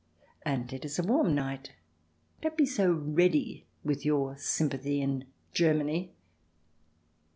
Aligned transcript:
And 0.41 0.73
it 0.73 0.83
is 0.83 0.97
a 0.97 1.03
warm 1.03 1.35
night. 1.35 1.73
Don't 2.41 2.57
be 2.57 2.65
so 2.65 2.91
ready 2.91 3.67
with 3.83 4.03
your 4.03 4.35
sympathy— 4.35 4.99
in 4.99 5.25
Germany." 5.53 6.11